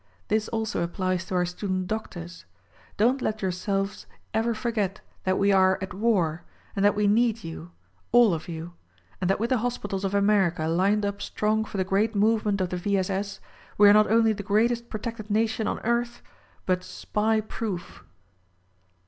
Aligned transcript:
This 0.29 0.47
also 0.47 0.87
appHes 0.87 1.27
to 1.27 1.35
our 1.35 1.45
student 1.45 1.85
doctors. 1.85 2.45
Don't 2.97 3.21
let 3.21 3.43
yourselves 3.43 4.07
ever 4.33 4.55
forget 4.55 4.99
that 5.25 5.37
we 5.37 5.51
are 5.51 5.77
at 5.79 5.93
war, 5.93 6.41
and 6.75 6.83
that 6.83 6.95
we 6.95 7.05
need 7.05 7.43
you— 7.43 7.69
all 8.11 8.33
of 8.33 8.47
you; 8.47 8.73
and 9.21 9.29
that 9.29 9.39
with 9.39 9.51
the 9.51 9.59
hospitals 9.59 10.03
of 10.03 10.15
America 10.15 10.65
lined 10.67 11.05
up 11.05 11.21
strong 11.21 11.63
for 11.63 11.77
the 11.77 11.83
great 11.83 12.15
movement 12.15 12.61
of 12.61 12.69
the 12.69 12.77
V. 12.77 12.97
S. 12.97 13.11
S. 13.11 13.39
we 13.77 13.87
are 13.87 13.93
not 13.93 14.09
only 14.11 14.33
the 14.33 14.41
greatest 14.41 14.89
protected 14.89 15.29
nation 15.29 15.67
on 15.67 15.77
earth, 15.81 16.23
but— 16.65 16.83
SPY 16.83 17.41
proof! 17.41 18.03